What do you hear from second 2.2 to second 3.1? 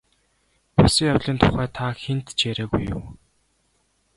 ч яриагүй юу?